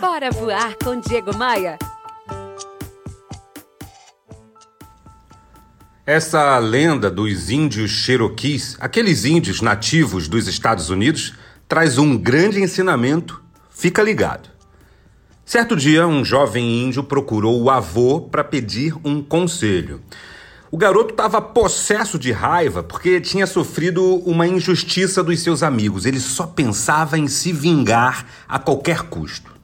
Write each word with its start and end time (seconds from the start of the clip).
Bora 0.00 0.30
voar 0.30 0.76
com 0.84 1.00
Diego 1.00 1.34
Maia. 1.34 1.78
Essa 6.04 6.58
lenda 6.58 7.10
dos 7.10 7.48
índios 7.48 7.90
Cherokees, 7.90 8.76
aqueles 8.78 9.24
índios 9.24 9.62
nativos 9.62 10.28
dos 10.28 10.46
Estados 10.48 10.90
Unidos, 10.90 11.32
traz 11.66 11.96
um 11.96 12.14
grande 12.18 12.60
ensinamento. 12.60 13.42
Fica 13.70 14.02
ligado. 14.02 14.50
Certo 15.46 15.74
dia, 15.74 16.06
um 16.06 16.22
jovem 16.22 16.84
índio 16.84 17.02
procurou 17.02 17.62
o 17.62 17.70
avô 17.70 18.20
para 18.20 18.44
pedir 18.44 18.94
um 19.02 19.22
conselho. 19.22 20.02
O 20.70 20.76
garoto 20.76 21.12
estava 21.12 21.40
possesso 21.40 22.18
de 22.18 22.32
raiva 22.32 22.82
porque 22.82 23.18
tinha 23.18 23.46
sofrido 23.46 24.16
uma 24.26 24.46
injustiça 24.46 25.24
dos 25.24 25.40
seus 25.40 25.62
amigos. 25.62 26.04
Ele 26.04 26.20
só 26.20 26.46
pensava 26.46 27.18
em 27.18 27.28
se 27.28 27.50
vingar 27.50 28.26
a 28.46 28.58
qualquer 28.58 29.02
custo. 29.04 29.55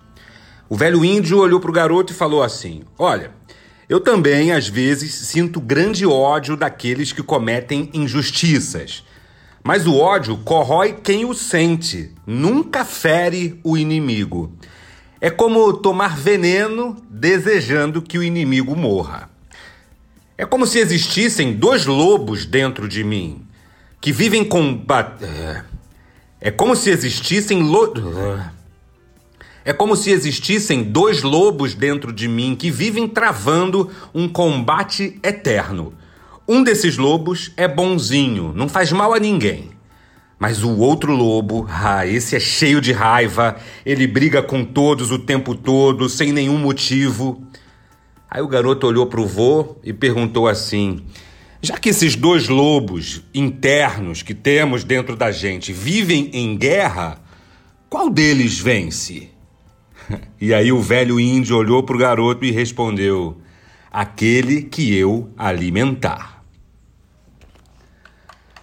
O 0.72 0.74
velho 0.74 1.04
índio 1.04 1.36
olhou 1.36 1.60
para 1.60 1.68
o 1.68 1.74
garoto 1.74 2.14
e 2.14 2.16
falou 2.16 2.42
assim: 2.42 2.80
Olha, 2.98 3.30
eu 3.90 4.00
também, 4.00 4.52
às 4.52 4.66
vezes, 4.66 5.12
sinto 5.12 5.60
grande 5.60 6.06
ódio 6.06 6.56
daqueles 6.56 7.12
que 7.12 7.22
cometem 7.22 7.90
injustiças. 7.92 9.04
Mas 9.62 9.86
o 9.86 9.98
ódio 9.98 10.38
corrói 10.38 10.94
quem 10.94 11.26
o 11.26 11.34
sente, 11.34 12.10
nunca 12.26 12.86
fere 12.86 13.60
o 13.62 13.76
inimigo. 13.76 14.50
É 15.20 15.28
como 15.28 15.74
tomar 15.74 16.16
veneno 16.16 16.96
desejando 17.10 18.00
que 18.00 18.16
o 18.16 18.22
inimigo 18.22 18.74
morra. 18.74 19.28
É 20.38 20.46
como 20.46 20.66
se 20.66 20.78
existissem 20.78 21.52
dois 21.52 21.84
lobos 21.84 22.46
dentro 22.46 22.88
de 22.88 23.04
mim 23.04 23.46
que 24.00 24.10
vivem 24.10 24.42
combat... 24.42 25.22
É, 25.22 25.64
é 26.40 26.50
como 26.50 26.74
se 26.74 26.88
existissem 26.88 27.62
lo... 27.62 27.92
É 29.64 29.72
como 29.72 29.94
se 29.94 30.10
existissem 30.10 30.82
dois 30.82 31.22
lobos 31.22 31.74
dentro 31.74 32.12
de 32.12 32.26
mim 32.26 32.56
que 32.56 32.70
vivem 32.70 33.06
travando 33.06 33.90
um 34.12 34.28
combate 34.28 35.18
eterno. 35.22 35.94
Um 36.48 36.64
desses 36.64 36.96
lobos 36.96 37.52
é 37.56 37.68
bonzinho, 37.68 38.52
não 38.54 38.68
faz 38.68 38.90
mal 38.90 39.14
a 39.14 39.20
ninguém. 39.20 39.70
Mas 40.38 40.64
o 40.64 40.76
outro 40.78 41.14
lobo, 41.14 41.68
ah, 41.70 42.04
esse 42.04 42.34
é 42.34 42.40
cheio 42.40 42.80
de 42.80 42.92
raiva, 42.92 43.56
ele 43.86 44.08
briga 44.08 44.42
com 44.42 44.64
todos 44.64 45.12
o 45.12 45.18
tempo 45.20 45.54
todo, 45.54 46.08
sem 46.08 46.32
nenhum 46.32 46.58
motivo. 46.58 47.46
Aí 48.28 48.42
o 48.42 48.48
garoto 48.48 48.88
olhou 48.88 49.06
para 49.06 49.20
o 49.20 49.26
vô 49.26 49.76
e 49.84 49.92
perguntou 49.92 50.48
assim: 50.48 51.04
já 51.62 51.78
que 51.78 51.90
esses 51.90 52.16
dois 52.16 52.48
lobos 52.48 53.22
internos 53.32 54.22
que 54.22 54.34
temos 54.34 54.82
dentro 54.82 55.14
da 55.14 55.30
gente 55.30 55.72
vivem 55.72 56.28
em 56.32 56.56
guerra, 56.56 57.22
qual 57.88 58.10
deles 58.10 58.58
vence? 58.58 59.31
E 60.40 60.52
aí 60.52 60.72
o 60.72 60.80
velho 60.80 61.20
índio 61.20 61.56
olhou 61.56 61.82
para 61.82 61.94
o 61.94 61.98
garoto 61.98 62.44
e 62.44 62.50
respondeu: 62.50 63.40
Aquele 63.90 64.62
que 64.62 64.94
eu 64.94 65.30
alimentar. 65.36 66.42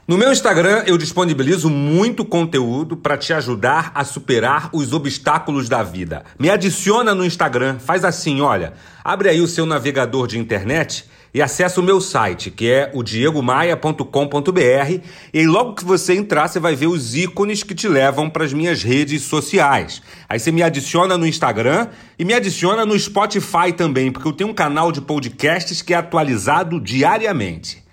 No 0.09 0.17
meu 0.17 0.31
Instagram 0.31 0.85
eu 0.87 0.97
disponibilizo 0.97 1.69
muito 1.69 2.25
conteúdo 2.25 2.97
para 2.97 3.15
te 3.15 3.31
ajudar 3.31 3.91
a 3.93 4.03
superar 4.03 4.71
os 4.73 4.91
obstáculos 4.91 5.69
da 5.69 5.83
vida. 5.83 6.23
Me 6.39 6.49
adiciona 6.49 7.13
no 7.13 7.23
Instagram, 7.23 7.77
faz 7.77 8.03
assim, 8.03 8.41
olha, 8.41 8.73
abre 9.03 9.29
aí 9.29 9.39
o 9.39 9.47
seu 9.47 9.67
navegador 9.67 10.25
de 10.25 10.39
internet 10.39 11.05
e 11.33 11.41
acessa 11.41 11.79
o 11.79 11.83
meu 11.83 12.01
site, 12.01 12.49
que 12.49 12.69
é 12.69 12.91
o 12.93 13.03
diegomaia.com.br, 13.03 15.01
e 15.33 15.45
logo 15.45 15.75
que 15.75 15.85
você 15.85 16.15
entrar, 16.15 16.47
você 16.47 16.59
vai 16.59 16.75
ver 16.75 16.87
os 16.87 17.15
ícones 17.15 17.63
que 17.63 17.75
te 17.75 17.87
levam 17.87 18.29
para 18.29 18.43
as 18.43 18.53
minhas 18.53 18.83
redes 18.83 19.23
sociais. 19.23 20.01
Aí 20.27 20.39
você 20.39 20.51
me 20.51 20.63
adiciona 20.63 21.17
no 21.17 21.27
Instagram 21.27 21.87
e 22.17 22.25
me 22.25 22.33
adiciona 22.33 22.85
no 22.85 22.97
Spotify 22.97 23.71
também, 23.75 24.11
porque 24.11 24.27
eu 24.27 24.33
tenho 24.33 24.49
um 24.49 24.53
canal 24.53 24.91
de 24.91 25.01
podcasts 25.01 25.81
que 25.81 25.93
é 25.93 25.97
atualizado 25.97 26.79
diariamente. 26.79 27.83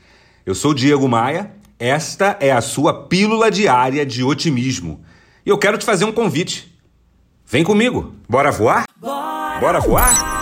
Eu 0.45 0.55
sou 0.55 0.71
o 0.71 0.75
Diego 0.75 1.09
Maia, 1.09 1.51
esta 1.79 2.37
é 2.41 2.53
a 2.53 2.61
sua 2.61 3.07
pílula 3.07 3.51
diária 3.51 4.07
de 4.07 4.23
otimismo. 4.23 5.01
E 5.45 5.51
eu 5.51 5.59
quero 5.59 5.77
te 5.77 5.85
fazer 5.85 6.05
um 6.05 6.13
convite. 6.13 6.73
Vem 7.47 7.63
comigo. 7.63 8.15
Bora 8.29 8.51
voar? 8.51 8.87
Bora, 9.01 9.61
Bora 9.61 9.81
voar? 9.81 10.36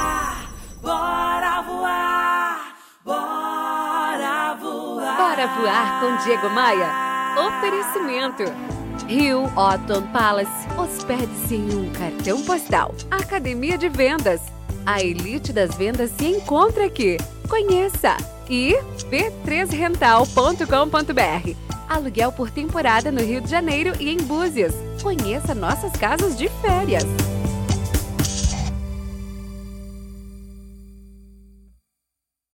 Bora 5.45 5.61
voar 5.61 6.01
com 6.01 6.17
Diego 6.25 6.49
Maia. 6.49 6.89
Oferecimento. 7.37 8.45
Rio 9.07 9.45
Otton 9.55 10.01
Palace. 10.11 10.51
Hospede-se 10.79 11.57
em 11.57 11.77
um 11.77 11.93
cartão 11.93 12.43
postal. 12.43 12.95
Academia 13.11 13.77
de 13.77 13.91
Vendas. 13.91 14.41
A 14.87 15.03
elite 15.03 15.53
das 15.53 15.75
vendas 15.75 16.13
se 16.13 16.25
encontra 16.25 16.87
aqui. 16.87 17.19
Conheça. 17.47 18.17
E 18.49 18.75
b3rental.com.br. 19.11 21.57
Aluguel 21.91 22.33
por 22.33 22.51
temporada 22.51 23.13
no 23.13 23.21
Rio 23.21 23.43
de 23.43 23.51
Janeiro 23.51 23.93
e 24.01 24.09
em 24.09 24.17
Búzios. 24.17 24.73
Conheça 25.03 25.55
nossas 25.55 25.93
casas 25.93 26.39
de 26.39 26.49
férias. 26.63 27.05